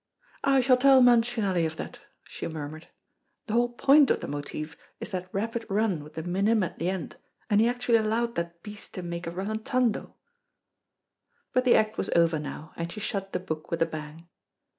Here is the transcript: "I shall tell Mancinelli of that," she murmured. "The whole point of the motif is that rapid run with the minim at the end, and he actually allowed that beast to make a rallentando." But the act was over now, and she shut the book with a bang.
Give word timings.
"I 0.43 0.61
shall 0.61 0.77
tell 0.77 0.99
Mancinelli 1.03 1.63
of 1.67 1.75
that," 1.75 1.99
she 2.23 2.47
murmured. 2.47 2.87
"The 3.45 3.53
whole 3.53 3.69
point 3.69 4.09
of 4.09 4.19
the 4.19 4.27
motif 4.27 4.75
is 4.99 5.11
that 5.11 5.29
rapid 5.31 5.63
run 5.69 6.03
with 6.03 6.15
the 6.15 6.23
minim 6.23 6.63
at 6.63 6.79
the 6.79 6.89
end, 6.89 7.17
and 7.51 7.61
he 7.61 7.67
actually 7.67 7.99
allowed 7.99 8.33
that 8.33 8.63
beast 8.63 8.95
to 8.95 9.03
make 9.03 9.27
a 9.27 9.31
rallentando." 9.31 10.15
But 11.53 11.65
the 11.65 11.75
act 11.75 11.99
was 11.99 12.09
over 12.15 12.39
now, 12.39 12.73
and 12.75 12.91
she 12.91 12.99
shut 12.99 13.31
the 13.31 13.39
book 13.39 13.69
with 13.69 13.79
a 13.79 13.85
bang. 13.85 14.27